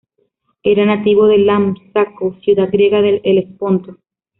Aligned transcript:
Era 0.63 0.83
nativo 0.87 1.27
de 1.27 1.37
Lámpsaco, 1.37 2.35
ciudad 2.43 2.69
griega 2.71 3.03
del 3.03 3.21
Helesponto. 3.23 3.97